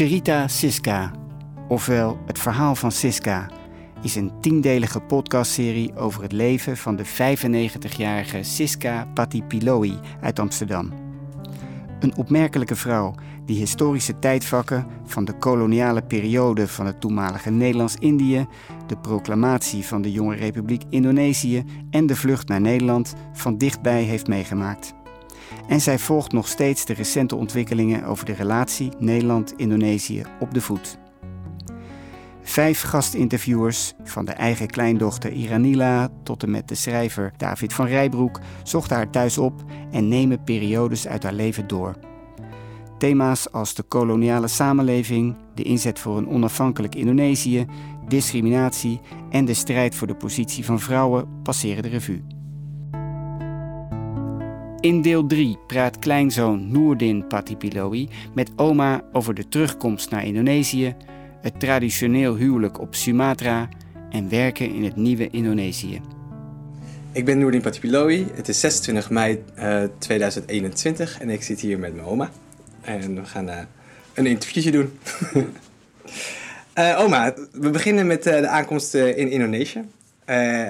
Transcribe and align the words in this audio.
Cerita 0.00 0.48
Siska, 0.48 1.10
ofwel 1.68 2.18
Het 2.26 2.38
Verhaal 2.38 2.74
van 2.74 2.92
Siska, 2.92 3.50
is 4.02 4.14
een 4.16 4.32
tiendelige 4.40 5.00
podcastserie 5.00 5.96
over 5.96 6.22
het 6.22 6.32
leven 6.32 6.76
van 6.76 6.96
de 6.96 7.06
95-jarige 7.06 8.42
Siska 8.42 9.06
Patipiloi 9.14 9.98
uit 10.20 10.38
Amsterdam. 10.38 10.92
Een 12.00 12.16
opmerkelijke 12.16 12.76
vrouw 12.76 13.14
die 13.44 13.58
historische 13.58 14.18
tijdvakken 14.18 14.86
van 15.04 15.24
de 15.24 15.38
koloniale 15.38 16.02
periode 16.02 16.68
van 16.68 16.86
het 16.86 17.00
toenmalige 17.00 17.50
Nederlands-Indië, 17.50 18.46
de 18.86 18.96
proclamatie 18.96 19.86
van 19.86 20.02
de 20.02 20.12
jonge 20.12 20.36
Republiek 20.36 20.82
Indonesië 20.90 21.64
en 21.90 22.06
de 22.06 22.16
vlucht 22.16 22.48
naar 22.48 22.60
Nederland 22.60 23.14
van 23.32 23.58
dichtbij 23.58 24.02
heeft 24.02 24.26
meegemaakt. 24.26 24.94
En 25.68 25.80
zij 25.80 25.98
volgt 25.98 26.32
nog 26.32 26.48
steeds 26.48 26.84
de 26.84 26.92
recente 26.92 27.36
ontwikkelingen 27.36 28.04
over 28.04 28.24
de 28.24 28.32
relatie 28.32 28.92
Nederland-Indonesië 28.98 30.22
op 30.40 30.54
de 30.54 30.60
voet. 30.60 30.98
Vijf 32.42 32.82
gastinterviewers, 32.82 33.94
van 34.04 34.24
de 34.24 34.32
eigen 34.32 34.66
kleindochter 34.66 35.32
Iranila 35.32 36.08
tot 36.22 36.42
en 36.42 36.50
met 36.50 36.68
de 36.68 36.74
schrijver 36.74 37.32
David 37.36 37.72
van 37.72 37.86
Rijbroek, 37.86 38.40
zochten 38.62 38.96
haar 38.96 39.10
thuis 39.10 39.38
op 39.38 39.64
en 39.90 40.08
nemen 40.08 40.44
periodes 40.44 41.06
uit 41.06 41.22
haar 41.22 41.32
leven 41.32 41.66
door. 41.66 41.94
Thema's 42.98 43.52
als 43.52 43.74
de 43.74 43.82
koloniale 43.82 44.48
samenleving, 44.48 45.36
de 45.54 45.62
inzet 45.62 45.98
voor 45.98 46.16
een 46.16 46.28
onafhankelijk 46.28 46.94
Indonesië, 46.94 47.66
discriminatie 48.08 49.00
en 49.30 49.44
de 49.44 49.54
strijd 49.54 49.94
voor 49.94 50.06
de 50.06 50.14
positie 50.14 50.64
van 50.64 50.80
vrouwen 50.80 51.42
passeren 51.42 51.82
de 51.82 51.88
revue. 51.88 52.39
In 54.80 55.02
deel 55.02 55.26
3 55.26 55.58
praat 55.66 55.98
kleinzoon 55.98 56.70
Noordin 56.72 57.26
Patipiloi 57.26 58.08
met 58.34 58.50
oma 58.56 59.02
over 59.12 59.34
de 59.34 59.48
terugkomst 59.48 60.10
naar 60.10 60.24
Indonesië, 60.24 60.96
het 61.40 61.60
traditioneel 61.60 62.36
huwelijk 62.36 62.80
op 62.80 62.94
Sumatra 62.94 63.68
en 64.10 64.28
werken 64.28 64.74
in 64.74 64.84
het 64.84 64.96
nieuwe 64.96 65.30
Indonesië. 65.30 66.00
Ik 67.12 67.24
ben 67.24 67.38
Noordin 67.38 67.60
Patipiloi. 67.60 68.26
Het 68.34 68.48
is 68.48 68.60
26 68.60 69.10
mei 69.10 69.42
uh, 69.58 69.82
2021 69.98 71.20
en 71.20 71.30
ik 71.30 71.42
zit 71.42 71.60
hier 71.60 71.78
met 71.78 71.94
mijn 71.94 72.06
oma. 72.06 72.30
En 72.80 73.14
we 73.14 73.24
gaan 73.24 73.48
uh, 73.48 73.58
een 74.14 74.26
interviewtje 74.26 74.70
doen. 74.70 74.98
uh, 76.78 77.00
oma, 77.04 77.34
we 77.52 77.70
beginnen 77.70 78.06
met 78.06 78.22
de 78.22 78.46
aankomst 78.46 78.94
in 78.94 79.30
Indonesië. 79.30 79.84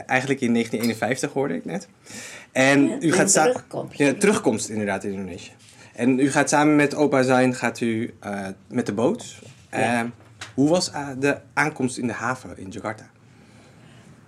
eigenlijk 0.06 0.40
in 0.40 0.52
1951 0.52 1.32
hoorde 1.32 1.54
ik 1.54 1.64
net. 1.64 1.88
En 2.52 2.88
Ja, 2.88 2.96
u 3.00 3.12
gaat 3.12 3.30
samen. 3.30 3.52
terugkomst. 3.52 3.98
Ja, 3.98 4.14
terugkomst 4.14 4.68
inderdaad 4.68 5.04
in 5.04 5.12
Indonesië. 5.12 5.50
En 5.94 6.18
u 6.18 6.30
gaat 6.30 6.48
samen 6.48 6.76
met 6.76 6.94
opa 6.94 7.22
zijn, 7.22 7.54
gaat 7.54 7.80
u 7.80 8.14
eh, 8.20 8.46
met 8.68 8.86
de 8.86 8.92
boot. 8.92 9.38
Ja. 9.70 10.00
Eh, 10.00 10.08
hoe 10.54 10.68
was 10.68 10.90
eh, 10.90 11.08
de 11.18 11.36
aankomst 11.54 11.98
in 11.98 12.06
de 12.06 12.12
haven 12.12 12.58
in 12.58 12.68
Jakarta? 12.68 13.04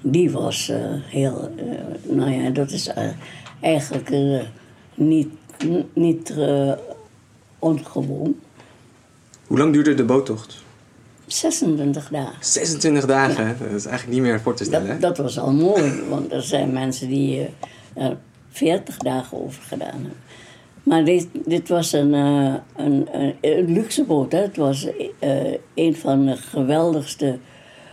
Die 0.02 0.30
was 0.30 0.72
heel, 1.06 1.54
nou 2.02 2.30
ja, 2.30 2.50
dat 2.50 2.70
is 2.70 2.92
eigenlijk 3.60 4.10
niet, 4.94 5.28
niet 5.92 6.34
ongewoon. 7.58 8.36
Hoe 9.46 9.58
lang 9.58 9.72
duurde 9.72 9.94
de 9.94 10.04
boottocht? 10.04 10.62
26 11.26 12.08
dagen. 12.08 12.34
26 12.40 13.06
dagen. 13.06 13.56
Dat 13.60 13.70
is 13.70 13.86
eigenlijk 13.86 14.18
niet 14.18 14.30
meer 14.30 14.40
voor 14.40 14.54
te 14.54 14.64
stellen. 14.64 14.88
Dat, 14.88 15.00
dat 15.00 15.16
was 15.16 15.38
al 15.38 15.52
mooi, 15.52 16.02
want 16.08 16.32
er 16.32 16.42
zijn 16.42 16.72
mensen 16.72 17.08
die 17.08 17.48
er 17.94 18.16
40 18.50 18.96
dagen 18.96 19.38
over 19.44 19.62
gedaan 19.62 19.92
hebben. 19.92 20.12
Maar 20.82 21.04
dit, 21.04 21.28
dit 21.44 21.68
was 21.68 21.92
een, 21.92 22.14
eh, 22.14 22.54
een, 22.76 23.08
een, 23.12 23.34
een 23.40 23.72
luxe 23.72 24.04
boot. 24.04 24.32
Hè. 24.32 24.38
Het 24.38 24.56
was 24.56 24.86
eh, 25.18 25.52
een 25.74 25.96
van 25.96 26.26
de 26.26 26.36
geweldigste, 26.36 27.38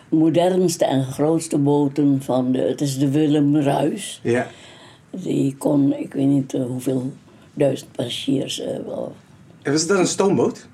modernste 0.10 0.86
en 0.86 1.04
grootste 1.04 1.58
boten 1.58 2.22
van 2.22 2.52
de... 2.52 2.60
Het 2.60 2.82
is 2.82 2.98
de 2.98 3.10
Willem 3.12 3.58
Ruis. 3.58 4.20
Ja. 4.24 4.48
Die 5.12 5.56
kon, 5.58 5.94
ik 5.94 6.14
weet 6.14 6.28
niet 6.28 6.54
eh, 6.54 6.66
hoeveel 6.66 7.12
duizend 7.54 7.92
passagiers 7.92 8.60
eh, 8.60 8.78
wel. 8.86 9.16
En 9.62 9.72
was 9.72 9.88
dat 9.88 10.00
een 10.00 10.08
stoomboot? 10.08 10.68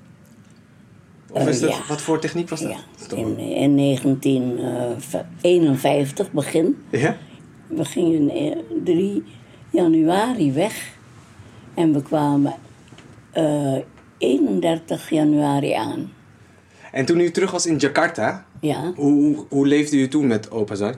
Of 1.30 1.42
Eh, 1.42 1.48
is 1.48 1.60
dat, 1.60 1.70
ja. 1.70 1.78
wat 1.88 2.00
voor 2.00 2.18
techniek 2.20 2.48
was 2.48 2.60
dat? 2.60 2.70
Ja, 2.70 2.78
in, 3.16 3.38
in 3.38 3.76
1951 3.76 6.32
begin. 6.32 6.76
Ja? 6.90 7.16
We 7.66 7.84
gingen 7.84 8.28
eh, 8.30 8.56
3 8.84 9.22
januari 9.70 10.52
weg 10.52 10.96
en 11.74 11.92
we 11.92 12.02
kwamen 12.02 12.54
eh, 13.32 13.76
31 14.18 15.10
januari 15.10 15.72
aan. 15.72 16.12
En 16.92 17.04
toen 17.04 17.20
u 17.20 17.30
terug 17.30 17.50
was 17.50 17.66
in 17.66 17.76
Jakarta, 17.76 18.46
Ja, 18.60 18.92
hoe, 18.96 19.44
hoe 19.48 19.66
leefde 19.66 19.96
u 19.96 20.08
toen 20.08 20.26
met 20.26 20.50
opa 20.50 20.74
zijn? 20.74 20.96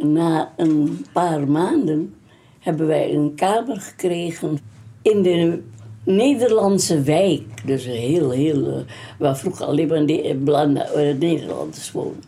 na 0.00 0.52
een 0.56 1.06
paar 1.12 1.48
maanden 1.48 2.14
hebben 2.58 2.86
wij 2.86 3.14
een 3.14 3.34
kamer 3.34 3.80
gekregen 3.80 4.58
in 5.02 5.22
de 5.22 5.62
Nederlandse 6.04 7.02
wijk. 7.02 7.66
Dus 7.66 7.84
heel, 7.84 8.30
heel, 8.30 8.66
eh, 8.66 8.80
waar 9.18 9.36
vroeger 9.38 9.66
alleen 9.66 9.88
maar 9.88 10.06
de, 10.06 10.22
eh, 10.22 11.18
Nederlanders 11.18 11.92
woonden. 11.92 12.22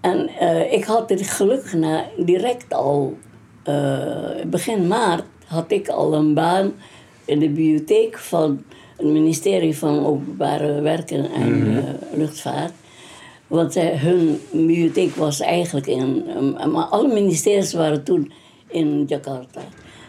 En 0.00 0.28
eh, 0.28 0.72
ik 0.72 0.84
had 0.84 1.10
het 1.10 1.26
geluk 1.26 1.72
na, 1.72 2.04
direct 2.16 2.74
al, 2.74 3.16
eh, 3.62 4.44
begin 4.46 4.86
maart, 4.86 5.24
had 5.46 5.70
ik 5.70 5.88
al 5.88 6.14
een 6.14 6.34
baan 6.34 6.72
in 7.24 7.38
de 7.38 7.48
bibliotheek 7.48 8.18
van 8.18 8.62
het 8.96 9.06
ministerie 9.06 9.76
van 9.76 10.06
Openbare 10.06 10.80
Werken 10.80 11.30
en 11.30 11.76
eh, 11.76 12.18
Luchtvaart. 12.18 12.72
Want 13.46 13.74
hun 13.74 14.40
bibliotheek 14.50 15.14
was 15.14 15.40
eigenlijk 15.40 15.86
in... 15.86 16.24
eh, 16.56 16.66
maar 16.66 16.84
alle 16.84 17.08
ministeries 17.14 17.72
waren 17.72 18.04
toen 18.04 18.32
in 18.66 19.04
Jakarta. 19.06 19.60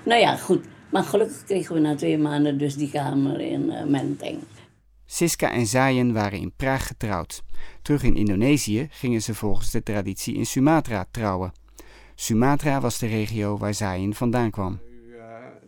Nou 0.03 0.21
ja, 0.21 0.35
goed. 0.35 0.63
Maar 0.89 1.03
gelukkig 1.03 1.43
kregen 1.45 1.75
we 1.75 1.81
na 1.81 1.95
twee 1.95 2.17
maanden 2.17 2.57
dus 2.57 2.75
die 2.75 2.89
kamer 2.91 3.39
in 3.39 3.71
Menteng. 3.87 4.37
Siska 5.13 5.51
en 5.51 5.65
Zayen 5.65 6.13
waren 6.13 6.39
in 6.39 6.53
Praag 6.55 6.87
getrouwd. 6.87 7.43
Terug 7.81 8.03
in 8.03 8.15
Indonesië 8.15 8.87
gingen 8.89 9.21
ze 9.21 9.35
volgens 9.35 9.71
de 9.71 9.83
traditie 9.83 10.35
in 10.35 10.45
Sumatra 10.45 11.05
trouwen. 11.11 11.51
Sumatra 12.15 12.81
was 12.81 12.99
de 12.99 13.07
regio 13.07 13.57
waar 13.57 13.73
Zayen 13.73 14.13
vandaan 14.13 14.51
kwam. 14.51 14.79
U 14.89 15.15
eh, 15.17 15.23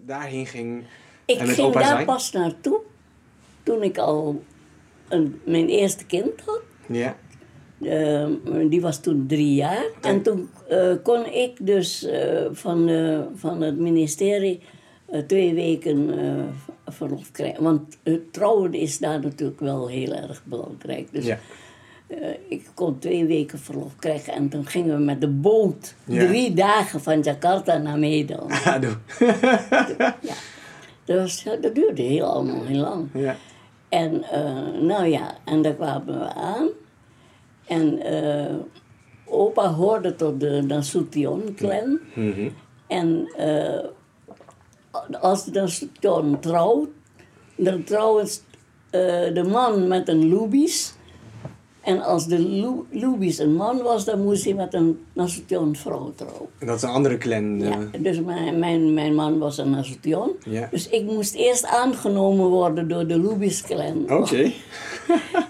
daarheen 0.06 0.46
ging 0.46 0.84
Ik 1.26 1.38
en 1.38 1.46
met 1.46 1.56
ging 1.56 1.68
opa 1.68 1.80
daar 1.80 1.88
zijn? 1.88 2.06
pas 2.06 2.31
naartoe 2.31 2.80
toen 3.64 3.84
ik 3.84 3.98
al 3.98 4.44
een, 5.09 5.42
mijn 5.46 5.68
eerste 5.68 6.06
kind 6.06 6.42
had. 6.46 6.62
Ja. 6.88 7.18
Eh, 7.81 8.28
die 8.70 8.81
was 8.81 9.02
toen 9.02 9.28
drie 9.28 9.54
jaar. 9.54 9.86
En 10.02 10.22
toen 10.22 10.50
eh, 10.70 10.94
kon 11.04 11.25
ik 11.25 11.58
dus 11.62 12.04
eh, 12.04 12.46
van, 12.52 12.90
eh, 12.90 13.20
van 13.36 13.62
het 13.62 13.78
ministerie 13.78 14.62
twee 15.19 15.53
weken 15.53 16.19
eh, 16.19 16.44
verlof 16.94 17.31
krijgen. 17.31 17.63
Want 17.63 17.97
het 18.03 18.34
trouwen 18.34 18.74
is 18.74 18.97
daar 19.00 19.19
natuurlijk 19.19 19.59
wel 19.59 19.88
heel 19.88 20.13
erg 20.13 20.41
belangrijk. 20.46 21.07
Dus 21.12 21.25
Ja. 21.25 21.38
eh, 22.07 22.18
ik 22.50 22.69
kon 22.74 23.00
twee 23.00 23.25
weken 23.25 23.59
verlof 23.59 23.96
krijgen. 23.96 24.34
En 24.34 24.50
toen 24.50 24.66
gingen 24.66 24.97
we 24.97 25.03
met 25.03 25.22
de 25.22 25.28
boot 25.29 25.96
Ja. 26.06 26.25
drie 26.28 26.53
dagen 26.53 27.01
van 27.01 27.22
Jakarta 27.22 27.78
naar 27.78 28.00
Medan. 28.00 28.51
Ah, 28.66 28.81
doe. 28.81 28.97
ja. 30.22 30.34
Dat, 31.06 31.18
was, 31.19 31.44
dat 31.62 31.75
duurde 31.75 32.01
heel 32.01 32.25
allemaal 32.25 32.63
heel 32.66 32.81
lang. 32.81 33.07
ja. 33.13 33.35
En 33.90 34.24
eh, 34.24 34.81
nou 34.81 35.06
ja, 35.07 35.38
en 35.45 35.62
daar 35.62 35.74
kwamen 35.74 36.19
we 36.19 36.34
aan. 36.34 36.68
En 37.68 38.00
eh, 38.00 38.56
opa 39.25 39.69
hoorde 39.74 40.16
tot 40.16 40.40
de 40.40 40.62
Nasution-clan. 40.68 42.00
Mhm. 42.13 42.50
En 42.88 43.27
eh, 43.38 43.86
als 45.22 45.45
de 45.45 45.51
Nasution 45.60 46.40
trouwt, 46.40 46.88
dan 47.56 47.84
trouwens 47.84 48.42
eh, 48.90 49.00
de 49.34 49.44
man 49.51 49.88
met 49.88 50.07
een 50.07 50.28
Lubis. 50.30 50.94
En 51.81 52.01
als 52.01 52.28
de 52.28 52.40
Lu- 52.40 52.86
Lubis 53.00 53.38
een 53.40 53.56
man 53.56 53.81
was, 53.81 54.06
dan 54.06 54.24
moest 54.24 54.44
hij 54.44 54.54
met 54.54 54.74
een 54.74 55.00
Nasution-vrouw 55.13 56.12
trouwen. 56.16 56.48
En 56.60 56.68
dat 56.68 56.75
is 56.75 56.81
een 56.81 56.90
andere 56.90 57.18
clan. 57.18 57.62
eh, 57.62 57.69
Ja, 57.69 57.98
dus 58.00 58.22
mijn, 58.22 58.60
mijn, 58.60 58.94
mijn 58.94 59.16
man 59.16 59.40
was 59.40 59.57
een 59.57 59.69
Nasution. 59.69 60.31
Ja. 60.45 60.68
Dus 60.72 60.90
ik 60.90 61.04
moest 61.06 61.34
eerst 61.36 61.66
aangenomen 61.66 62.48
worden 62.50 62.88
door 62.88 63.07
de 63.07 63.19
Lubis-clan. 63.19 64.06
Oké. 64.12 64.51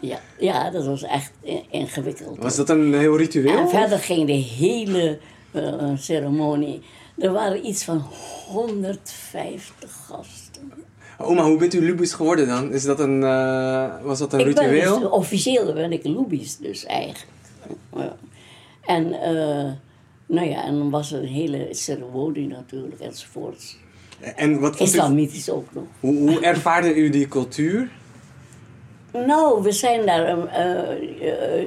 Ja, 0.02 0.20
ja, 0.40 0.70
dat 0.70 0.86
was 0.86 1.04
echt 1.04 1.32
ingewikkeld. 1.70 2.38
Was 2.38 2.56
dat 2.56 2.70
een 2.70 2.94
heel 2.94 3.18
ritueel? 3.18 3.58
En 3.58 3.70
verder 3.70 4.00
ging 4.00 4.26
de 4.28 4.32
hele 4.34 5.18
eh, 5.52 5.90
ceremonie. 5.96 6.82
Er 7.18 7.32
waren 7.32 7.66
iets 7.66 7.84
van 7.84 8.04
150 8.48 9.92
gasten. 10.08 10.72
Oma, 11.18 11.44
hoe 11.44 11.58
bent 11.58 11.74
u 11.74 11.82
Lubis 11.86 12.14
geworden 12.14 12.48
dan? 12.48 12.72
Is 12.72 12.84
dat 12.84 13.00
een, 13.00 13.24
eh, 13.24 13.90
was 14.04 14.20
dat 14.20 14.34
een 14.34 14.40
Ik 14.40 14.56
ben 14.56 14.70
ritueel? 14.70 15.00
dus, 15.00 15.10
officieel 15.10 15.74
ben 15.74 15.92
ik 15.92 16.04
Lubis 16.04 16.58
dus 16.58 16.86
eigenlijk. 16.86 17.28
Ja. 17.96 18.16
En, 18.86 19.14
eh, 19.14 19.72
nou 20.26 20.48
ja, 20.48 20.64
en 20.64 20.78
dan 20.78 20.90
was 20.90 21.12
er 21.12 21.20
een 21.20 21.28
hele 21.28 21.68
ceremonie 21.72 22.48
natuurlijk 22.48 23.00
enzovoorts. 23.00 23.78
En 24.36 24.60
wat 24.60 24.76
vond 24.78 24.90
u, 24.90 24.94
Islamitisch 24.94 25.50
ook 25.50 25.68
nog. 25.74 25.84
hoe, 26.00 26.16
hoe 26.30 26.42
ervaarde 26.42 26.96
u 26.96 27.10
die 27.10 27.28
cultuur? 27.28 27.90
Nou, 29.12 29.64
we 29.64 29.72
zijn 29.72 30.06
daar. 30.06 30.48
eh, 30.48 31.64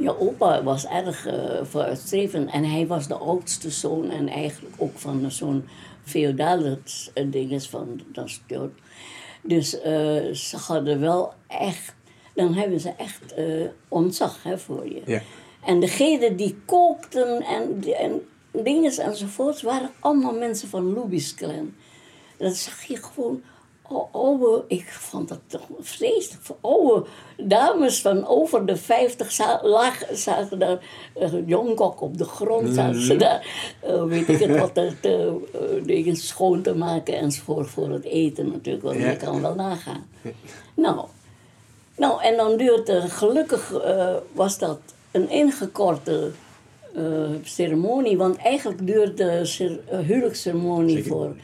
ja, 0.00 0.14
opa 0.18 0.62
was 0.62 0.86
erg 0.86 1.26
eh, 1.26 1.64
vooruitstrevend 1.64 2.50
en 2.50 2.64
hij 2.64 2.86
was 2.86 3.08
de 3.08 3.14
oudste 3.14 3.70
zoon 3.70 4.10
en 4.10 4.28
eigenlijk 4.28 4.74
ook 4.78 4.98
van 4.98 5.30
zo'n 5.30 5.64
feodale 6.02 6.78
eh, 7.14 7.24
dinges 7.30 7.68
van 7.68 8.00
dat 8.12 8.30
Stuart. 8.30 8.72
Dus 9.42 9.80
eh, 9.80 10.32
ze 10.32 10.56
hadden 10.56 11.00
wel 11.00 11.32
echt, 11.46 11.94
dan 12.34 12.54
hebben 12.54 12.80
ze 12.80 12.92
echt 12.96 13.34
eh, 13.34 13.66
ontzag 13.88 14.42
hè, 14.42 14.58
voor 14.58 14.88
je. 14.88 15.02
Ja. 15.06 15.22
En 15.64 15.80
degenen 15.80 16.36
die 16.36 16.58
kookten 16.64 17.42
en, 17.42 17.84
en 17.98 18.20
dingen 18.62 18.92
enzovoorts 18.92 19.62
waren 19.62 19.90
allemaal 20.00 20.34
mensen 20.34 20.68
van 20.68 20.92
Lubis 20.92 21.34
clan. 21.34 21.74
Dat 22.36 22.56
zag 22.56 22.82
je 22.82 22.96
gewoon 22.96 23.42
oude, 24.12 24.64
ik 24.68 24.88
vond 24.88 25.28
dat 25.28 25.38
toch 25.46 25.66
vreselijk. 25.80 26.42
Oude 26.60 27.06
dames 27.36 28.00
van 28.00 28.26
over 28.26 28.66
de 28.66 28.76
50 28.76 29.30
za- 29.32 29.60
lag, 29.62 29.94
zaten 30.12 30.58
daar, 30.58 30.78
uh, 31.20 31.28
jongkok 31.48 32.00
op 32.00 32.18
de 32.18 32.24
grond, 32.24 32.74
zaten 32.74 33.00
ze 33.02 33.16
daar, 33.16 33.46
eh, 33.80 34.04
weet 34.04 34.28
ik 34.28 34.38
het 34.38 34.58
wat, 34.58 34.74
te, 34.74 34.92
te, 35.00 35.36
eh, 35.52 35.84
dingen 35.86 36.16
schoon 36.16 36.62
te 36.62 36.74
maken 36.74 37.14
enzovoort 37.14 37.68
voor 37.70 37.90
het 37.90 38.04
eten 38.04 38.48
natuurlijk, 38.50 38.84
want 38.84 38.96
Ja. 38.98 39.10
je 39.10 39.16
kan 39.16 39.42
wel 39.42 39.54
nagaan. 39.54 40.06
Nou, 40.74 41.00
nou, 41.96 42.22
en 42.22 42.36
dan 42.36 42.56
duurt 42.56 42.88
er, 42.88 43.02
gelukkig 43.02 43.72
eh, 43.74 44.14
was 44.32 44.58
dat 44.58 44.78
een 45.10 45.30
ingekorte 45.30 46.30
ceremonie, 47.44 48.16
want 48.16 48.36
eigenlijk 48.36 48.86
duurt 48.86 49.16
de 49.16 49.44
cer- 49.44 49.80
huwelijksceremonie 50.06 51.04
voor 51.06 51.34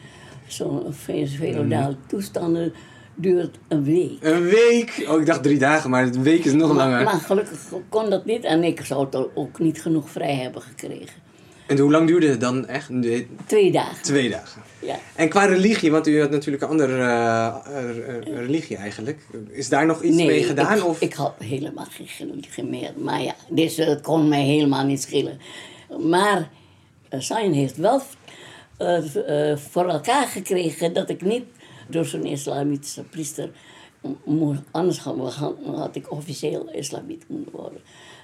zo'n 0.47 0.83
ve- 0.95 1.27
feodale 1.27 1.97
toestanden 2.07 2.73
duurt 3.15 3.57
een 3.69 3.85
week. 3.85 4.13
Een 4.21 4.43
week? 4.45 5.07
Oh, 5.09 5.21
ik 5.21 5.27
dacht 5.27 5.43
drie 5.43 5.59
dagen, 5.59 5.91
maar 5.91 6.03
een 6.03 6.23
week 6.23 6.45
is 6.45 6.53
nog 6.53 6.69
Maar, 6.75 6.77
langer. 6.89 7.05
maar 7.05 7.15
gelukkig 7.21 7.59
kon 7.89 8.11
dat 8.11 8.25
niet 8.25 8.45
en 8.45 8.65
ik 8.65 8.81
zou 8.85 9.05
het 9.05 9.37
ook 9.37 9.59
niet 9.59 9.83
genoeg 9.83 10.11
vrij 10.11 10.35
hebben 10.35 10.63
gekregen. 10.63 11.25
En 11.67 11.79
hoe 11.79 11.91
lang 11.91 12.07
duurde 12.07 12.29
het 12.29 12.41
dan 12.41 12.67
echt? 12.67 12.91
Twee 13.47 13.73
dagen, 13.73 14.03
Twee 14.03 14.31
dagen. 14.31 14.63
ja. 14.79 14.97
En 15.15 15.29
qua 15.29 15.45
religie, 15.45 15.91
want 15.91 16.07
u 16.07 16.21
had 16.21 16.31
natuurlijk 16.31 16.63
een 16.63 16.69
andere 16.69 16.99
eh, 17.03 18.35
religie 18.37 18.77
eigenlijk. 18.77 19.21
Is 19.51 19.69
daar 19.69 19.87
nog 19.87 20.03
iets 20.03 20.17
mee 20.17 20.43
gedaan? 20.45 20.77
Ik, 20.77 20.85
of? 20.87 21.01
ik 21.01 21.15
had 21.15 21.35
helemaal 21.39 21.87
geen 21.91 22.29
religie 22.31 22.65
meer. 22.65 22.93
Maar 22.97 23.23
ja, 23.23 23.35
dus 23.51 23.77
het 23.77 24.01
kon 24.01 24.29
mij 24.29 24.43
helemaal 24.45 24.85
niet 24.85 25.03
schelen. 25.03 25.39
Maar 26.01 26.49
uh, 27.11 27.21
Sain 27.21 27.53
heeft 27.53 27.77
wel 27.77 28.01
uh, 28.79 29.57
voor 29.57 29.89
elkaar 29.89 30.27
gekregen 30.27 30.93
dat 30.93 31.09
ik 31.09 31.23
niet 31.23 31.45
door 31.89 32.05
zo'n 32.05 32.25
islamitische 32.25 33.03
priester 33.03 33.51
moest. 34.25 34.61
Anders 34.71 34.99
had, 34.99 35.55
had 35.65 35.97
ik 35.97 36.11
officieel 36.13 36.71
islamiet 36.71 37.25
moeten 37.29 37.53
worden. 37.53 37.81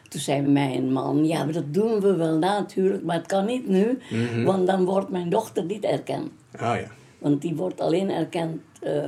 Toen 0.09 0.21
zei 0.21 0.41
mijn 0.41 0.93
man, 0.93 1.27
ja, 1.27 1.45
maar 1.45 1.53
dat 1.53 1.75
doen 1.75 2.01
we 2.01 2.15
wel 2.15 2.39
natuurlijk, 2.39 3.05
maar 3.05 3.17
het 3.17 3.27
kan 3.27 3.45
niet 3.45 3.69
nu, 3.69 3.99
mm 4.11 4.27
-hmm. 4.27 4.45
want 4.45 4.67
dan 4.67 4.85
wordt 4.85 5.09
mijn 5.09 5.29
dochter 5.29 5.65
niet 5.65 5.85
erkend. 5.85 6.31
Oh 6.55 6.61
ja. 6.61 6.87
Want 7.19 7.43
die 7.43 7.55
wordt 7.55 7.81
alleen 7.81 8.11
erkend 8.11 8.61
uh, 8.83 9.03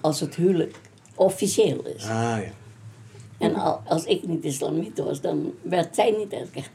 als 0.00 0.20
het 0.20 0.34
huwelijk 0.34 0.80
officieel 1.14 1.86
is. 1.96 2.02
Ah 2.02 2.10
ja. 2.10 2.50
En 3.38 3.54
als 3.84 4.04
ik 4.04 4.26
niet 4.26 4.44
islamiet 4.44 4.98
was, 4.98 5.20
dan 5.20 5.52
werd 5.62 5.94
zij 5.94 6.10
niet 6.10 6.32
erkend. 6.32 6.70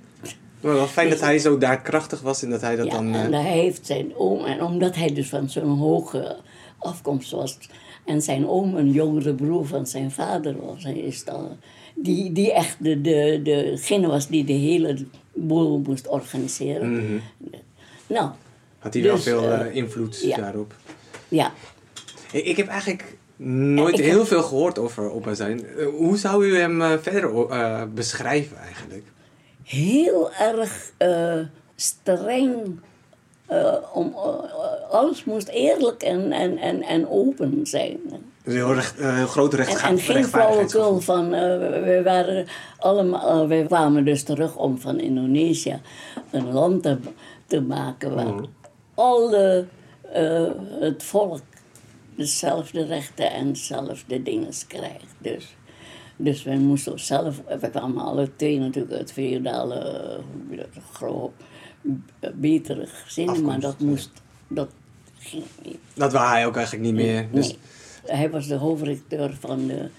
Maar 0.64 0.74
wel 0.74 0.88
fijn 0.88 1.10
dat 1.10 1.20
hij 1.20 1.40
zo 1.40 1.58
daar 1.58 1.82
krachtig 1.82 2.22
was 2.22 2.44
en 2.44 2.50
dat 2.50 2.62
hij 2.62 2.76
dat 2.76 2.86
ja, 2.86 2.92
dan... 2.92 3.14
En 3.14 3.34
hij 3.34 3.52
heeft 3.52 3.86
zijn 3.86 4.16
oom, 4.16 4.46
en 4.46 4.64
omdat 4.64 4.96
hij 4.96 5.14
dus 5.14 5.30
van 5.30 5.50
zo'n 5.50 5.78
hoge 5.78 6.38
afkomst 6.78 7.32
was... 7.32 7.58
en 8.06 8.22
zijn 8.22 8.48
oom 8.48 8.76
een 8.76 8.92
jongere 8.92 9.34
broer 9.34 9.66
van 9.66 9.88
zijn 9.88 10.12
vader 10.12 10.66
was... 10.66 10.84
Hij 10.84 10.98
is 10.98 11.24
dan, 11.24 11.58
die, 11.96 12.32
die 12.32 12.54
echt 12.54 12.78
de, 12.80 13.02
de, 13.02 13.40
degene 13.44 14.08
was 14.08 14.28
die 14.28 14.44
de 14.44 14.54
hele 14.54 15.06
boel 15.34 15.82
moest 15.86 16.08
organiseren. 16.08 16.90
Mm 16.90 17.06
-hmm. 17.06 17.22
Nou... 18.08 18.30
Had 18.80 18.94
hij 18.94 19.02
dus, 19.02 19.12
wel 19.12 19.20
veel 19.20 19.66
uh, 19.66 19.76
invloed 19.76 20.22
ja. 20.22 20.38
daarop? 20.38 20.74
Ja. 21.28 21.54
Ik, 22.32 22.46
ik 22.46 22.58
heb 22.58 22.68
eigenlijk 22.68 23.18
nooit 23.38 24.00
heel 24.00 24.18
heb... 24.18 24.28
veel 24.28 24.44
gehoord 24.44 24.80
over 24.80 25.12
opa 25.12 25.34
zijn. 25.34 25.66
Hoe 25.98 26.18
zou 26.18 26.46
u 26.46 26.58
hem 26.58 26.82
uh, 26.82 26.94
verder 27.02 27.94
beschrijven 27.94 28.58
eigenlijk? 28.58 29.04
Heel 29.64 30.32
erg 30.34 30.92
uh, 31.00 31.40
streng. 31.76 32.80
Uh, 33.52 33.76
om, 33.94 34.16
uh, 34.16 34.92
alles 34.92 35.24
moest 35.24 35.48
eerlijk 35.48 36.04
en, 36.04 36.32
en, 36.32 36.58
en, 36.58 36.82
en 36.82 37.10
open 37.10 37.68
zijn. 37.68 38.00
Dus 38.44 38.54
heel, 38.54 38.74
recht, 38.74 39.00
heel 39.00 39.28
grote 39.28 39.56
rechtvaardigheid. 39.56 40.10
En, 40.10 40.16
en 40.16 40.22
geen 40.22 40.32
flauwekul 40.32 41.00
van. 41.00 41.30
we, 41.30 42.02
waren 42.04 42.48
allemaal, 42.78 43.48
we 43.48 43.64
kwamen 43.68 44.06
dus 44.06 44.24
terug 44.24 44.56
om 44.56 44.80
van 44.80 45.00
Indonesië 45.00 45.82
een 46.32 46.52
land 46.52 46.84
te, 46.84 46.98
te 47.48 47.62
maken 47.62 48.16
waar 48.16 48.34
mm. 48.34 48.46
alle, 48.94 49.66
het 50.80 51.04
volk 51.04 51.42
dezelfde 52.16 52.86
rechten 52.86 53.32
en 53.32 53.48
dezelfde 53.48 54.24
dingen 54.24 54.54
krijgt. 54.68 55.16
Dus. 55.18 55.56
Dus 56.16 56.44
wij 56.44 56.58
moesten 56.58 57.00
zelf, 57.00 57.42
we 57.60 57.70
kwamen 57.70 58.04
alle 58.04 58.36
twee 58.36 58.60
natuurlijk 58.60 58.94
uit 58.94 59.12
feodale, 59.12 60.20
groot, 60.92 61.32
betere 62.34 62.86
gezinnen, 62.86 63.46
maar 63.46 63.60
dat 63.60 63.80
moest, 63.80 64.12
dat 64.48 64.70
ging 65.20 65.44
niet. 65.64 65.78
Dat 65.94 66.12
wou 66.12 66.28
hij 66.28 66.46
ook 66.46 66.56
eigenlijk 66.56 66.86
niet 66.86 66.96
meer? 66.96 67.28
Dus... 67.32 67.48
Nee, 67.48 67.58
hij 68.06 68.30
was 68.30 68.48
de 68.48 68.56
hoofdredacteur 68.56 69.34
van 69.40 69.68
de 69.68 69.90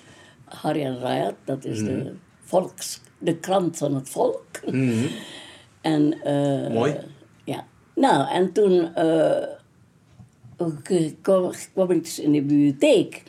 Harian 0.44 0.96
Rayat, 0.96 1.34
dat 1.44 1.64
is 1.64 1.80
mm. 1.80 1.86
de, 1.86 2.12
volks, 2.44 3.00
de 3.18 3.36
krant 3.36 3.76
van 3.76 3.94
het 3.94 4.08
volk. 4.08 4.46
Mm. 4.70 5.06
en, 5.80 6.14
uh, 6.24 6.74
Mooi. 6.74 6.96
Ja, 7.44 7.66
nou 7.94 8.30
en 8.30 8.52
toen 8.52 8.92
uh, 8.98 9.46
kwam, 11.22 11.52
kwam 11.72 11.90
ik 11.90 12.04
dus 12.04 12.18
in 12.18 12.32
de 12.32 12.42
bibliotheek. 12.42 13.22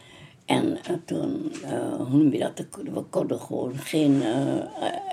En 0.46 0.66
uh, 0.66 0.96
toen, 1.06 1.52
uh, 1.64 1.96
hoe 1.96 2.18
noem 2.18 2.32
je 2.32 2.40
dat, 2.40 2.66
we 2.94 3.02
konden 3.10 3.40
gewoon 3.40 3.76
geen 3.76 4.12
uh, 4.12 4.58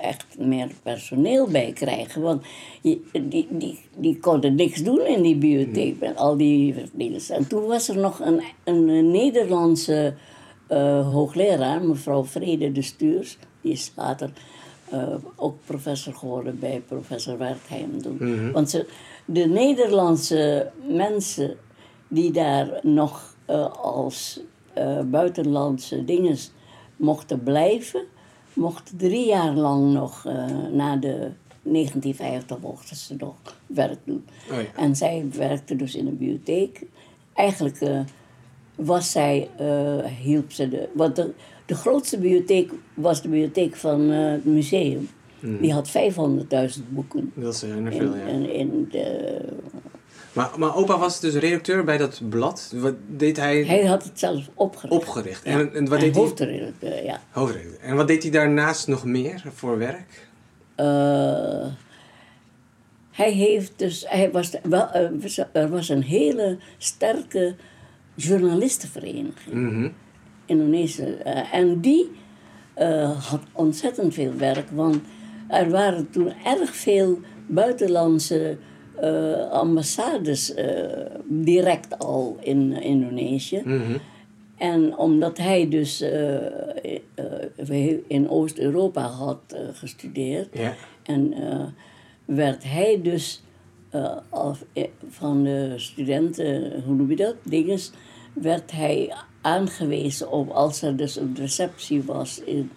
echt 0.01 0.25
meer 0.37 0.71
personeel 0.83 1.47
bij 1.47 1.71
krijgen. 1.71 2.21
Want 2.21 2.43
die, 2.81 3.01
die, 3.11 3.47
die, 3.49 3.79
die 3.97 4.19
konden 4.19 4.55
niks 4.55 4.83
doen 4.83 5.05
in 5.05 5.21
die 5.21 5.35
bibliotheek 5.35 5.99
met 5.99 6.15
al 6.15 6.37
die 6.37 6.75
dingen. 6.93 7.21
En 7.29 7.47
toen 7.47 7.65
was 7.65 7.89
er 7.89 7.97
nog 7.97 8.19
een, 8.19 8.41
een 8.63 9.11
Nederlandse 9.11 10.13
hoogleraar, 11.11 11.81
mevrouw 11.81 12.25
Vrede 12.25 12.71
de 12.71 12.81
Stuurs. 12.81 13.37
Die 13.61 13.71
is 13.71 13.91
later 13.95 14.31
ook 15.35 15.55
professor 15.65 16.13
geworden 16.13 16.59
bij 16.59 16.81
professor 16.87 17.37
Wertheim. 17.37 17.89
Mm 17.89 18.17
-hmm. 18.17 18.51
Want 18.51 18.69
ze, 18.69 18.87
de 19.25 19.45
Nederlandse 19.45 20.71
mensen 20.87 21.57
die 22.07 22.31
daar 22.31 22.79
nog 22.81 23.35
als 23.81 24.41
uh, 24.77 24.99
buitenlandse 25.01 26.05
dingen 26.05 26.37
mochten 26.95 27.43
blijven, 27.43 28.03
mochten 28.53 28.97
drie 28.97 29.27
jaar 29.27 29.53
lang 29.53 29.93
nog, 29.93 30.25
uh, 30.27 30.33
na 30.71 30.95
de 30.95 31.31
1950 31.63 32.59
mochten 32.59 32.95
ze 32.95 33.15
nog 33.17 33.35
werk 33.67 33.99
doen. 34.03 34.25
Oh 34.51 34.57
ja. 34.57 34.65
En 34.75 34.95
zij 34.95 35.25
werkte 35.31 35.75
dus 35.75 35.95
in 35.95 36.07
een 36.07 36.17
bibliotheek. 36.17 36.85
Eigenlijk 37.33 37.81
uh, 37.81 37.99
was 38.75 39.11
zij, 39.11 39.49
hielp 40.21 40.51
ze 40.51 40.69
de. 40.69 40.89
Want 40.93 41.15
de, 41.15 41.33
de 41.65 41.75
grootste 41.75 42.17
bibliotheek 42.17 42.71
was 42.93 43.21
de 43.21 43.29
bibliotheek 43.29 43.75
van 43.75 44.09
het 44.09 44.45
museum. 44.45 45.09
Mm. 45.39 45.57
Die 45.61 45.73
had 45.73 45.91
500.000 46.77 46.83
boeken. 46.89 47.31
Dat 47.35 47.53
is 47.53 47.61
heel 47.61 47.91
veel, 47.91 48.15
ja. 48.15 48.25
In, 48.25 48.53
in 48.53 48.87
de, 48.91 49.39
maar, 50.33 50.49
maar 50.57 50.75
opa 50.75 50.97
was 50.97 51.19
dus 51.19 51.33
redacteur 51.35 51.83
bij 51.83 51.97
dat 51.97 52.21
blad. 52.29 52.73
Wat 52.75 52.93
deed 53.07 53.37
hij? 53.37 53.63
Hij 53.63 53.85
had 53.85 54.03
het 54.03 54.19
zelf 54.19 54.49
opgericht. 54.53 55.01
Opgericht. 55.01 55.45
Ja. 55.45 55.51
En, 55.51 55.73
en 55.73 55.87
wat 55.87 55.97
en 55.97 56.03
deed 56.03 56.15
hij? 56.15 56.23
hoofdredacteur, 56.23 57.03
ja. 57.03 57.21
Hoofdredacteur. 57.31 57.79
En 57.89 57.95
wat 57.95 58.07
deed 58.07 58.23
hij 58.23 58.31
daarnaast 58.31 58.87
nog 58.87 59.05
meer 59.05 59.43
voor 59.53 59.77
werk? 59.77 60.27
Uh, 60.77 61.65
hij 63.11 63.31
heeft 63.31 63.71
dus... 63.75 64.05
Hij 64.07 64.31
was, 64.31 64.51
wel, 64.63 64.89
uh, 64.95 65.37
er 65.51 65.69
was 65.69 65.89
een 65.89 66.03
hele 66.03 66.57
sterke 66.77 67.55
journalistenvereniging. 68.15 69.53
Mm 69.53 69.69
-hmm. 69.69 69.93
Indonesië. 70.45 71.17
En 71.51 71.79
die 71.79 72.11
had 73.29 73.41
ontzettend 73.51 74.13
veel 74.13 74.35
werk. 74.37 74.69
Want 74.71 74.99
er 75.47 75.69
waren 75.69 76.09
toen 76.09 76.33
erg 76.45 76.75
veel 76.75 77.19
buitenlandse... 77.47 78.57
Uh, 79.01 79.51
ambassades 79.51 80.55
uh, 80.55 80.65
direct 81.27 81.99
al 81.99 82.37
in 82.39 82.71
uh, 82.71 82.85
Indonesië. 82.85 83.61
Mm 83.65 83.81
-hmm. 83.81 83.97
En 84.57 84.97
omdat 84.97 85.37
hij 85.37 85.69
dus 85.69 86.01
in 88.07 88.29
Oost-Europa 88.29 89.01
had 89.01 89.39
gestudeerd, 89.73 90.47
en 91.03 91.33
werd 92.25 92.63
hij 92.63 92.99
dus 93.01 93.43
af, 94.29 94.63
van 95.09 95.43
de 95.43 95.73
studenten, 95.75 96.81
hoe 96.85 96.95
noem 96.95 97.09
je 97.09 97.15
dat, 97.15 97.35
dinges, 97.43 97.91
werd 98.33 98.71
hij 98.71 99.13
aangewezen 99.41 100.31
op 100.31 100.49
als 100.49 100.81
er 100.81 100.95
dus 100.95 101.15
een 101.15 101.35
receptie 101.39 102.03
was 102.03 102.41
in, 102.43 102.71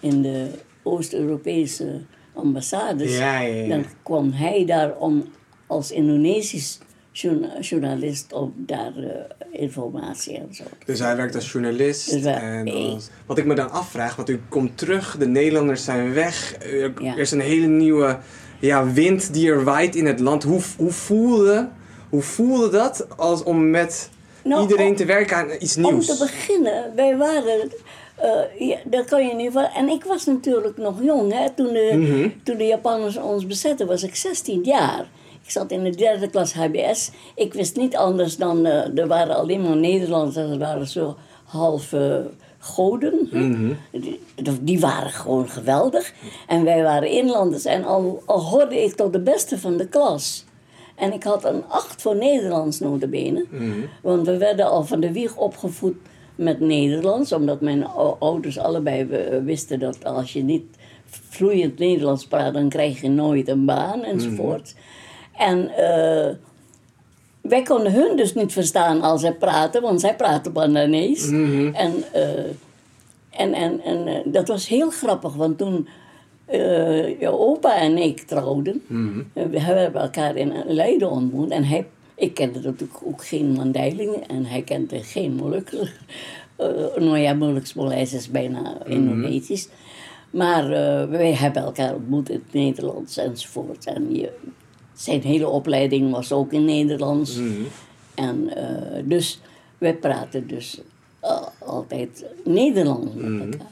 in 0.00 0.22
de 0.22 0.50
Oost-Europese 0.82 2.00
ambassades, 2.34 3.18
Ja, 3.18 3.40
ja, 3.40 3.54
ja. 3.54 3.68
dan 3.68 3.84
kwam 4.02 4.30
hij 4.30 4.64
daar 4.64 4.96
om 4.96 5.24
als 5.68 5.90
Indonesisch 5.90 6.78
journa- 7.12 7.60
journalist 7.60 8.32
op 8.32 8.52
daar 8.56 8.92
eh, 8.96 9.60
informatie 9.62 10.36
en 10.36 10.48
zo. 10.54 10.64
Dus 10.86 10.98
hij 10.98 11.16
werkt 11.16 11.34
als 11.34 11.52
journalist. 11.52 12.10
Dus 12.10 12.24
en 12.24 12.68
als- 12.68 13.08
wat 13.26 13.38
ik 13.38 13.44
me 13.44 13.54
dan 13.54 13.70
afvraag, 13.70 14.16
want 14.16 14.28
u 14.28 14.40
komt 14.48 14.78
terug, 14.78 15.16
de 15.18 15.26
Nederlanders 15.26 15.84
zijn 15.84 16.12
weg. 16.12 16.56
Er, 16.62 16.92
Ja. 17.02 17.12
er 17.12 17.18
is 17.18 17.30
een 17.30 17.40
hele 17.40 17.66
nieuwe 17.66 18.18
ja, 18.60 18.92
wind 18.92 19.32
die 19.32 19.50
er 19.50 19.64
waait 19.64 19.94
in 19.96 20.06
het 20.06 20.20
land. 20.20 20.42
Hoe, 20.42 20.60
hoe, 20.76 20.90
voelde, 20.90 21.68
hoe 22.08 22.22
voelde 22.22 22.68
dat 22.70 23.06
als 23.16 23.42
om 23.42 23.70
met 23.70 24.10
Nou, 24.44 24.62
iedereen 24.62 24.88
om- 24.90 24.96
te 24.96 25.04
werken 25.04 25.36
aan 25.36 25.50
iets 25.58 25.76
Om 25.76 25.82
nieuws? 25.82 26.06
te 26.06 26.16
beginnen, 26.18 26.92
wij 26.94 27.16
waren. 27.16 27.70
eh, 28.16 28.68
ja, 28.68 28.76
dat 28.84 29.04
kan 29.04 29.26
je 29.26 29.34
niet 29.34 29.52
van. 29.52 29.64
En 29.64 29.88
ik 29.88 30.04
was 30.04 30.24
natuurlijk 30.26 30.76
nog 30.76 31.02
jong. 31.02 31.32
Hè? 31.32 31.50
Toen, 31.50 31.72
de, 31.72 31.90
Mhm. 31.96 32.28
toen 32.42 32.56
de 32.56 32.66
Japanners 32.66 33.16
ons 33.16 33.46
bezetten, 33.46 33.86
was 33.86 34.02
ik 34.02 34.14
16 34.14 34.62
jaar. 34.64 35.06
Ik 35.48 35.54
zat 35.54 35.70
in 35.70 35.82
de 35.84 35.90
derde 35.90 36.28
klas 36.28 36.52
HBS. 36.54 37.10
Ik 37.34 37.54
wist 37.54 37.76
niet 37.76 37.96
anders 37.96 38.36
dan. 38.36 38.66
eh, 38.66 38.98
er 38.98 39.06
waren 39.06 39.36
alleen 39.36 39.62
maar 39.62 39.76
Nederlanders. 39.76 40.34
Dat 40.34 40.56
waren 40.56 40.86
zo 40.86 41.16
half 41.44 41.92
eh, 41.92 42.16
goden. 42.58 43.28
Mhm. 43.30 43.72
die, 43.90 44.20
die 44.60 44.80
waren 44.80 45.10
gewoon 45.10 45.48
geweldig. 45.48 46.12
En 46.46 46.64
wij 46.64 46.82
waren 46.82 47.10
inlanders. 47.10 47.64
En 47.64 47.84
al, 47.84 48.22
al 48.26 48.42
hoorde 48.42 48.82
ik 48.82 48.94
tot 48.94 49.12
de 49.12 49.20
beste 49.20 49.58
van 49.58 49.76
de 49.76 49.88
klas. 49.88 50.44
En 50.94 51.12
ik 51.12 51.22
had 51.22 51.44
een 51.44 51.64
acht 51.68 52.02
voor 52.02 52.16
Nederlands 52.16 52.80
notabene. 52.80 53.44
Want 54.02 54.26
we 54.26 54.36
werden 54.36 54.70
al 54.70 54.84
van 54.84 55.00
de 55.00 55.12
wieg 55.12 55.36
opgevoed 55.36 55.96
met 56.34 56.60
Nederlands. 56.60 57.32
Omdat 57.32 57.60
mijn 57.60 57.86
ouders 58.18 58.58
allebei 58.58 59.08
eh, 59.10 59.38
wisten 59.44 59.78
dat 59.78 60.04
als 60.04 60.32
je 60.32 60.42
niet 60.42 60.64
vloeiend 61.10 61.78
Nederlands 61.78 62.26
praat... 62.26 62.54
dan 62.54 62.68
krijg 62.68 63.00
je 63.00 63.08
nooit 63.08 63.48
een 63.48 63.64
baan 63.64 64.02
enzovoort. 64.02 64.74
En 65.38 65.68
eh, 65.68 66.34
wij 67.40 67.62
konden 67.62 67.92
hun 67.92 68.16
dus 68.16 68.34
niet 68.34 68.52
verstaan 68.52 69.02
als 69.02 69.20
zij 69.20 69.32
praten. 69.34 69.82
Want 69.82 70.00
zij 70.00 70.16
praten 70.16 70.52
Bananees. 70.52 71.28
En... 71.72 72.12
eh, 72.12 72.44
en, 73.30 73.52
en, 73.54 73.80
en 73.80 74.06
eh, 74.06 74.14
dat 74.24 74.48
was 74.48 74.68
heel 74.68 74.90
grappig, 74.90 75.34
want 75.34 75.58
toen 75.58 75.88
je 77.20 77.28
opa 77.38 77.76
en 77.76 77.96
ik 77.96 78.20
trouwden, 78.20 78.82
eh, 79.32 79.44
we 79.44 79.60
hebben 79.60 80.00
elkaar 80.00 80.36
in 80.36 80.52
Leiden 80.66 81.10
ontmoet. 81.10 81.50
En 81.50 81.64
hij, 81.64 81.86
ik 82.14 82.34
kende 82.34 82.60
natuurlijk 82.60 83.00
ook 83.04 83.24
geen 83.24 83.52
Mandeiling 83.52 84.14
en 84.26 84.44
hij 84.44 84.62
kende 84.62 85.02
geen 85.02 85.34
Moluks. 85.34 85.72
Nou 86.96 87.18
ja, 87.18 87.34
Moluks 87.34 87.74
is 88.12 88.30
bijna 88.30 88.76
Indonesisch. 88.86 89.68
Maar 90.30 90.64
eh, 90.64 91.08
wij 91.08 91.34
hebben 91.34 91.62
elkaar 91.62 91.94
ontmoet 91.94 92.30
in 92.30 92.42
het 92.44 92.54
Nederlands 92.54 93.16
enzovoort. 93.16 93.84
En 93.84 94.14
je, 94.14 94.32
zijn 94.98 95.22
hele 95.22 95.48
opleiding 95.48 96.10
was 96.10 96.32
ook 96.32 96.52
in 96.52 96.64
Nederlands. 96.64 97.38
En 98.14 98.56
eh, 98.56 99.02
dus 99.04 99.40
wij 99.78 99.94
praten 99.94 100.46
dus 100.46 100.80
eh, 101.20 101.42
altijd 101.58 102.24
Nederlands 102.44 103.14
met 103.14 103.40
elkaar. 103.40 103.66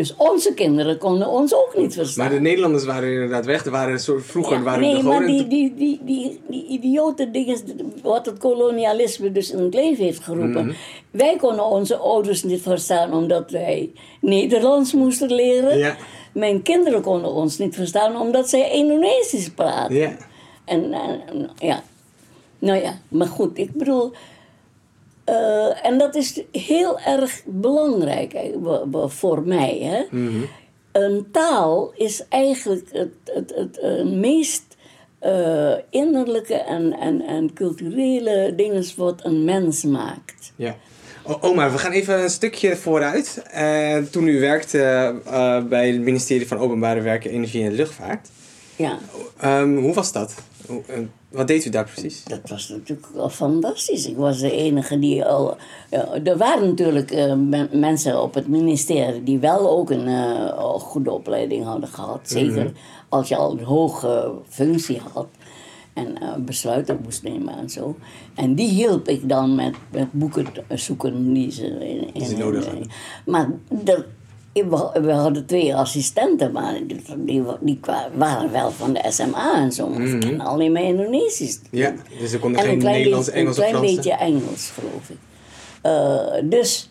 Dus 0.00 0.14
onze 0.16 0.54
kinderen 0.54 0.98
konden 0.98 1.28
ons 1.28 1.54
ook 1.54 1.74
niet 1.76 1.94
verstaan. 1.94 2.24
Maar 2.24 2.34
de 2.34 2.40
Nederlanders 2.40 2.84
waren 2.84 3.12
inderdaad 3.12 3.44
weg. 3.44 3.64
Er 3.64 3.70
waren 3.70 4.00
soort, 4.00 4.24
vroeger 4.24 4.56
Ja, 4.56 4.62
waren 4.62 4.80
nee, 4.80 5.02
maar 5.02 5.26
die, 5.26 5.46
die, 5.46 5.74
die, 5.74 6.00
die, 6.04 6.40
die 6.48 6.66
idiote 6.66 7.30
dingen, 7.30 7.58
wat 8.02 8.26
het 8.26 8.38
kolonialisme 8.38 9.32
dus 9.32 9.50
in 9.50 9.58
het 9.58 9.74
leven 9.74 10.04
heeft 10.04 10.22
geroepen. 10.22 10.66
Mhm. 10.66 10.74
Wij 11.10 11.36
konden 11.36 11.64
onze 11.64 11.96
ouders 11.96 12.42
niet 12.42 12.62
verstaan 12.62 13.12
omdat 13.12 13.50
wij 13.50 13.90
Nederlands 14.20 14.92
moesten 14.92 15.32
leren. 15.32 15.78
Ja. 15.78 15.96
Mijn 16.32 16.62
kinderen 16.62 17.02
konden 17.02 17.30
ons 17.30 17.58
niet 17.58 17.74
verstaan 17.74 18.16
omdat 18.16 18.48
zij 18.48 18.70
Indonesisch 18.70 19.50
praten. 19.50 19.96
Ja. 19.96 20.16
En, 20.70 21.50
ja, 21.58 21.82
nou 22.58 22.82
ja, 22.82 22.98
maar 23.08 23.26
goed, 23.26 23.58
ik 23.58 23.72
bedoel. 23.72 24.12
eh, 25.24 25.86
en 25.86 25.98
dat 25.98 26.14
is 26.14 26.40
heel 26.52 27.00
erg 27.00 27.42
belangrijk 27.44 28.36
voor 29.06 29.42
mij. 29.42 29.78
Hè? 29.82 30.18
Een 30.92 31.26
taal 31.32 31.92
is 31.94 32.24
eigenlijk 32.28 32.88
het, 32.92 33.12
het, 33.24 33.52
het, 33.54 33.78
eh, 33.78 34.04
meest 34.04 34.62
eh, 35.18 35.72
innerlijke 35.90 36.54
en, 36.54 36.92
en, 36.98 37.22
en 37.26 37.52
culturele 37.54 38.52
dingen 38.56 38.84
wat 38.96 39.24
een 39.24 39.44
mens 39.44 39.84
maakt. 39.84 40.52
Ja. 40.56 40.76
Oma, 41.40 41.70
we 41.70 41.78
gaan 41.78 41.92
even 41.92 42.22
een 42.22 42.30
stukje 42.30 42.76
vooruit. 42.76 43.42
Toen 44.10 44.26
u 44.28 44.40
werkte 44.40 45.14
bij 45.68 45.90
het 45.90 46.00
ministerie 46.00 46.46
van 46.48 46.58
Openbare 46.58 47.00
Werken, 47.00 47.30
Energie 47.30 47.64
en 47.64 47.72
Luchtvaart. 47.72 48.28
Ja, 48.76 48.98
Ehm, 49.40 49.76
hoe 49.76 49.94
was 49.94 50.12
dat? 50.12 50.34
Wat 51.30 51.46
deed 51.46 51.64
u 51.64 51.70
daar 51.70 51.84
precies? 51.84 52.24
dat 52.24 52.40
was 52.48 52.68
natuurlijk 52.68 53.06
al 53.16 53.28
fantastisch. 53.28 54.06
Ik 54.06 54.16
was 54.16 54.38
de 54.40 54.50
enige 54.50 54.98
die 54.98 55.24
al. 55.24 55.56
er 56.24 56.36
waren 56.36 56.68
natuurlijk 56.68 57.10
eh, 57.10 57.34
men- 57.34 57.68
mensen 57.72 58.22
op 58.22 58.34
het 58.34 58.48
ministerie 58.48 59.22
die 59.22 59.38
wel 59.38 59.70
ook 59.70 59.90
een 59.90 60.06
eh, 60.06 60.74
goede 60.74 61.10
opleiding 61.10 61.64
hadden 61.64 61.88
gehad. 61.88 62.20
Zeker 62.22 62.72
als 63.08 63.28
je 63.28 63.36
al 63.36 63.52
een 63.52 63.64
hoge 63.64 64.32
functie 64.48 65.00
had 65.12 65.26
en 65.92 66.18
eh, 66.20 66.34
besluiten 66.36 67.00
moest 67.02 67.22
nemen 67.22 67.58
en 67.58 67.70
zo. 67.70 67.96
En 68.34 68.54
die 68.54 68.68
hielp 68.68 69.08
ik 69.08 69.28
dan 69.28 69.54
met, 69.54 69.74
met 69.92 70.12
boeken 70.12 70.46
zoeken 70.68 71.32
die 71.32 71.50
ze, 71.52 71.66
in, 71.88 72.14
in, 72.14 72.38
nodig 72.38 72.64
hadden. 72.64 72.90
Maar 73.26 73.50
er, 73.84 74.06
we 74.52 75.12
hadden 75.12 75.46
twee 75.46 75.76
assistenten, 75.76 76.52
maar 76.52 76.74
die, 77.18 77.80
waren 78.14 78.52
wel 78.52 78.70
van 78.70 78.92
de 78.92 79.04
SMA 79.08 79.54
en 79.62 79.72
zo. 79.72 79.88
Maar 79.88 80.06
ze 80.06 80.18
kennen 80.18 80.46
alleen 80.46 80.72
maar 80.72 80.82
Indonesisch. 80.82 81.60
Ja, 81.70 81.94
dus 82.18 82.30
ze 82.30 82.38
konden 82.38 82.60
En 82.60 82.64
geen 82.66 82.74
een 82.74 82.80
klein, 82.80 82.96
Nederlands, 82.96 83.26
beetje, 83.26 83.40
Engels 83.40 83.56
een 83.56 83.64
of 83.64 83.70
klein 83.70 83.84
Frans. 83.84 83.94
beetje 83.96 84.12
Engels, 84.24 84.70
geloof 84.70 85.10
ik. 85.10 85.16
Eh, 85.82 86.48
dus 86.50 86.90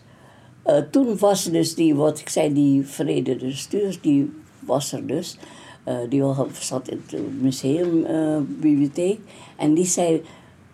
eh, 0.62 0.76
toen 0.90 1.18
was 1.18 1.44
dus 1.44 1.74
die, 1.74 1.94
wat 1.94 2.18
ik 2.18 2.28
zei, 2.28 2.52
die 2.52 2.86
vrede 2.86 3.36
de 3.36 3.52
stuurs, 3.52 4.00
die 4.00 4.32
was 4.58 4.92
er 4.92 5.06
dus. 5.06 5.36
Eh, 5.84 5.94
die 6.08 6.22
zat 6.60 6.88
in 6.88 7.02
het 7.06 7.20
museumbibliotheek. 7.40 9.18
en 9.56 9.74
die 9.74 9.84
zei, 9.86 10.22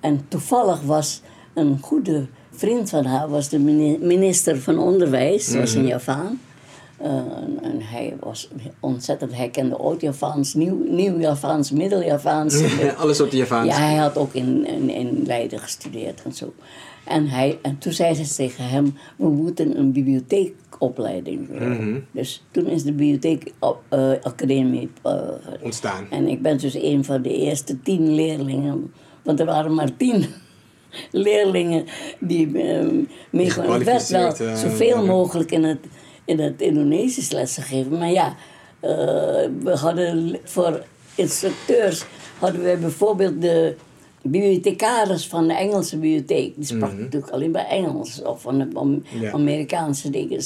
en 0.00 0.24
toevallig 0.28 0.80
was 0.82 1.20
een 1.54 1.78
goede 1.82 2.26
vriend 2.50 2.90
van 2.90 3.04
haar, 3.04 3.28
was 3.28 3.48
de 3.48 3.58
mini- 3.58 3.98
minister 4.00 4.60
van 4.60 4.78
Onderwijs, 4.78 5.54
was 5.54 5.70
Mhm. 5.74 5.80
een 5.80 5.86
Javaan. 5.86 6.40
Eh, 6.96 7.08
en, 7.62 7.80
hij 7.80 8.16
was 8.20 8.48
ontzettend, 8.80 9.34
hij 9.34 9.48
kende 9.48 9.76
oud-Javaans, 9.76 10.54
nieuw- 10.54 10.84
nieuw-Javaans, 10.88 11.70
middel-Javaans. 11.70 12.62
Alles 12.96 13.20
op 13.20 13.30
de 13.30 13.36
Javaans. 13.36 13.68
Ja, 13.68 13.76
hij 13.76 13.94
had 13.94 14.16
ook 14.16 14.34
in, 14.34 14.66
in, 14.66 14.90
in 14.90 15.22
Leiden 15.26 15.58
gestudeerd 15.58 16.22
en 16.22 16.32
zo. 16.32 16.52
En, 17.04 17.28
hij, 17.28 17.58
en 17.62 17.78
toen 17.78 17.92
zei 17.92 18.14
ze 18.14 18.34
tegen 18.34 18.68
hem, 18.68 18.94
we 19.16 19.28
moeten 19.28 19.78
een 19.78 19.92
bibliotheekopleiding 19.92 21.58
doen. 21.58 22.06
Dus 22.10 22.44
toen 22.50 22.66
is 22.66 22.82
de 22.82 22.92
bibliotheekacademie 22.92 24.90
uh, 25.06 25.20
Ontstaan. 25.62 26.06
En 26.10 26.28
ik 26.28 26.42
ben 26.42 26.58
dus 26.58 26.74
een 26.74 27.04
van 27.04 27.22
de 27.22 27.34
eerste 27.34 27.80
tien 27.82 28.14
leerlingen. 28.14 28.92
Want 29.22 29.40
er 29.40 29.46
waren 29.46 29.74
maar 29.74 29.96
tien 29.96 30.26
leerlingen 31.10 31.84
die 32.18 32.46
uh, 32.46 32.88
werd 33.84 34.08
wel 34.08 34.34
eh, 34.34 34.54
zoveel 34.54 35.04
mogelijk 35.04 35.50
in 35.50 35.64
het, 35.64 35.86
in 36.26 36.40
het 36.40 36.60
Indonesisch 36.60 37.30
lesgegeven. 37.30 37.98
Maar 37.98 38.10
ja, 38.10 38.34
eh, 38.80 38.90
we 39.62 39.76
hadden 39.80 40.38
voor 40.44 40.84
instructeurs 41.14 42.04
hadden 42.38 42.62
we 42.62 42.76
bijvoorbeeld 42.80 43.40
de 43.40 43.74
bibliothecaris 44.22 45.26
van 45.26 45.46
de 45.48 45.54
Engelse 45.54 45.96
bibliotheek. 45.98 46.52
Die 46.56 46.64
sprak 46.64 46.92
natuurlijk 46.98 47.32
alleen 47.32 47.50
maar 47.50 47.66
Engels 47.66 48.22
of 48.22 48.40
van 48.40 48.58
de 48.58 48.64
Mhm. 48.64 49.20
Ja. 49.20 49.32
Amerikaanse 49.32 50.10
dingen. 50.10 50.40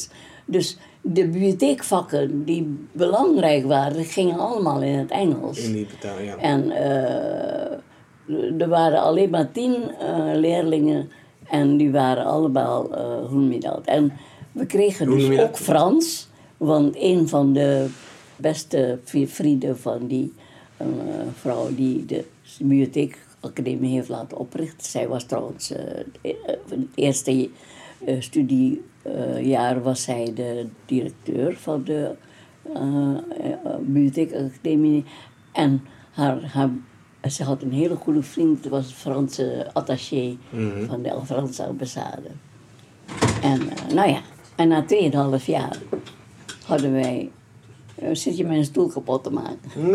Dus 0.45 0.77
de 1.01 1.25
bibliotheekvakken 1.29 2.45
die 2.45 2.87
belangrijk 2.93 3.65
waren, 3.65 4.05
gingen 4.05 4.39
allemaal 4.39 4.83
in 4.83 4.99
het 4.99 5.11
Engels. 5.11 5.59
In 5.59 5.73
die 5.73 5.87
betaal, 5.87 6.21
ja. 6.21 6.37
En 6.37 6.71
eh, 6.71 8.61
er 8.63 8.69
waren 8.69 9.01
alleen 9.03 9.31
maar 9.31 9.53
tien 9.53 9.75
eh, 10.01 10.35
leerlingen 10.35 11.11
en 11.51 11.77
die 11.77 11.91
waren 11.91 12.25
allemaal, 12.25 12.95
eh 12.95 13.29
hoe 13.29 13.39
noem 13.39 13.53
je 13.53 13.61
dat? 13.61 13.81
En 13.85 14.13
we 14.53 14.67
kregen 14.67 15.11
dus 15.11 15.39
ook? 15.39 15.57
Frans, 15.57 16.29
want 16.57 16.97
een 16.99 17.29
van 17.29 17.53
de 17.53 17.89
beste 18.37 18.99
vrienden 19.27 19.79
van 19.79 20.07
die 20.07 20.33
eh, 20.77 20.87
vrouw 21.35 21.75
die 21.75 22.05
de 22.07 22.25
bibliotheekacademie 22.59 23.95
heeft 23.95 24.09
laten 24.09 24.39
oprichten, 24.39 24.87
zij 24.87 25.09
was 25.09 25.25
trouwens 25.25 25.71
eh, 25.71 25.83
het 26.23 26.87
eerste 26.95 27.51
studiejaar 28.19 29.83
was 29.83 30.03
zij 30.03 30.33
de 30.35 30.67
directeur 30.87 31.57
van 31.57 31.85
de 31.85 32.15
bibliotheekacademie. 33.81 35.05
En 35.53 35.83
haar, 36.11 36.45
haar, 36.45 36.71
ze 37.31 37.45
had 37.45 37.63
een 37.63 37.73
hele 37.73 37.97
goede 37.97 38.23
vriend, 38.23 38.63
dat 38.63 38.73
was 38.73 38.87
een 38.87 38.95
Franse 38.95 39.71
attaché 39.73 40.37
van 40.87 41.03
de 41.03 41.19
Franse 41.25 41.65
ambassade. 41.65 42.29
En 43.43 43.61
nou 43.95 44.09
ja, 44.09 44.21
en 44.61 44.69
na 44.69 44.85
2,5 45.39 45.45
jaar 45.45 45.77
hadden 46.65 46.93
wij. 46.93 47.31
eh, 47.95 48.09
zit 48.13 48.37
je 48.37 48.45
mijn 48.45 48.65
stoel 48.65 48.89
kapot 48.89 49.25
te 49.25 49.31
maken? 49.31 49.71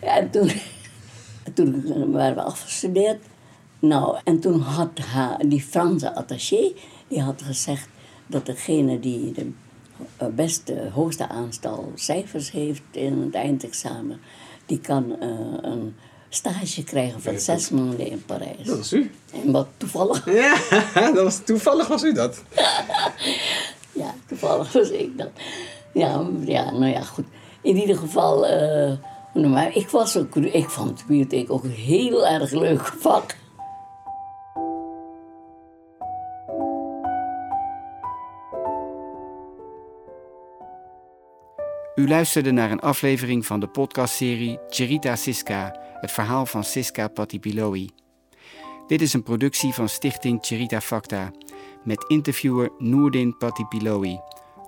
Ja, 0.00 0.16
en 0.16 0.30
toen, 0.30 0.50
toen 1.54 2.12
waren 2.12 2.34
we 2.34 2.42
afgestudeerd. 2.42 3.22
Nou, 3.78 4.18
en 4.24 4.40
toen 4.40 4.60
had 4.60 4.98
haar, 4.98 5.48
die 5.48 5.62
Franse 5.62 6.14
attaché, 6.14 6.72
die 7.08 7.22
had 7.22 7.42
gezegd 7.42 7.88
dat 8.26 8.46
degene 8.46 9.00
die 9.00 9.32
de 9.32 9.50
eh, 10.16 10.28
beste, 10.28 10.90
hoogste 10.92 11.28
aantal 11.28 11.92
cijfers 11.94 12.50
heeft 12.50 12.82
in 12.90 13.22
het 13.22 13.34
eindexamen, 13.34 14.20
die 14.66 14.80
kan 14.80 15.20
eh, 15.20 15.28
een 15.60 15.94
stage 16.30 16.84
krijgen 16.84 17.22
van 17.22 17.38
zes 17.38 17.70
maanden 17.70 18.06
in 18.06 18.24
Parijs. 18.26 18.64
Dat 18.64 18.76
was 18.76 18.92
u. 18.92 19.10
En 19.32 19.52
wat 19.52 19.66
toevallig, 19.76 20.24
Ja, 20.94 21.12
dat 21.12 21.22
was, 21.22 21.40
toevallig 21.44 21.86
was 21.86 22.02
u 22.02 22.12
dat. 22.12 22.42
ja, 24.02 24.14
toevallig 24.26 24.72
was 24.72 24.90
ik 24.90 25.18
dat. 25.18 25.30
Ja, 25.92 26.26
ja, 26.44 26.70
nou 26.70 26.92
ja, 26.92 27.02
goed. 27.02 27.24
In 27.62 27.76
ieder 27.76 27.96
geval, 27.96 28.46
eh, 28.46 28.92
nou, 29.34 29.48
maar 29.48 29.76
ik, 29.76 29.88
was 29.88 30.16
ook, 30.16 30.36
ik 30.36 30.70
vond 30.70 30.98
de 30.98 31.04
bibliotheek 31.06 31.50
ook 31.52 31.64
een 31.64 31.70
heel 31.70 32.26
erg 32.26 32.50
leuk 32.50 32.86
vak. 32.98 33.36
U 41.94 42.08
luisterde 42.08 42.50
naar 42.50 42.70
een 42.70 42.80
aflevering 42.80 43.46
van 43.46 43.60
de 43.60 43.66
podcastserie 43.66 44.58
Cherita 44.68 45.16
Siska, 45.16 45.80
het 46.00 46.12
verhaal 46.12 46.46
van 46.46 46.64
Siska 46.64 47.08
Patipiloi. 47.08 47.88
Dit 48.86 49.00
is 49.00 49.12
een 49.12 49.22
productie 49.22 49.72
van 49.72 49.88
Stichting 49.88 50.38
Cherita 50.40 50.80
Facta, 50.80 51.30
met 51.84 52.04
interviewer 52.08 52.70
Noordin 52.78 53.36
Patipiloi. 53.36 54.20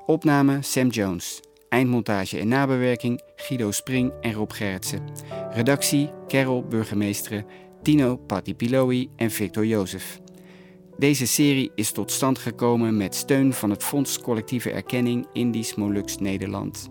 Opname 0.07 0.59
Sam 0.63 0.89
Jones. 0.89 1.41
Eindmontage 1.69 2.39
en 2.39 2.49
nabewerking 2.49 3.23
Guido 3.37 3.71
Spring 3.71 4.13
en 4.21 4.33
Rob 4.33 4.53
Gerritsen. 4.53 5.01
Redactie 5.51 6.11
Carol 6.29 6.65
Burgemeesteren, 6.65 7.47
Tino 7.83 8.17
Patipiloi 8.17 9.11
en 9.17 9.31
Victor 9.31 9.67
Jozef. 9.67 10.21
Deze 10.99 11.27
serie 11.27 11.73
is 11.75 11.93
tot 11.93 12.11
stand 12.11 12.39
gekomen 12.39 12.97
met 12.97 13.15
steun 13.15 13.53
van 13.53 13.71
het 13.71 13.85
Fonds 13.85 14.21
Collectieve 14.21 14.71
Erkenning 14.71 15.27
Indisch 15.33 15.75
Molux 15.75 16.19
Nederland. 16.19 16.91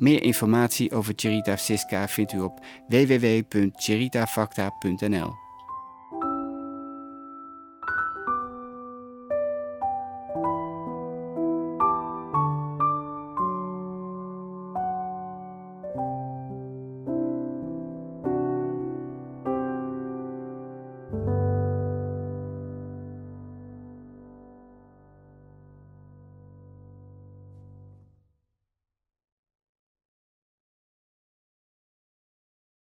Meer 0.00 0.22
informatie 0.22 0.92
over 0.92 1.12
Cherita 1.16 1.56
Siska 1.56 2.08
vindt 2.08 2.32
u 2.32 2.40
op 2.40 2.60
www.cheritafacta.nl. 2.88 5.49